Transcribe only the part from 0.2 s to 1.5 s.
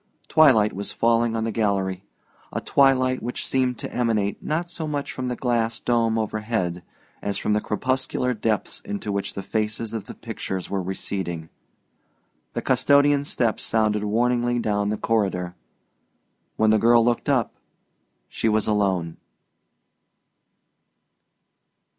Twilight was falling on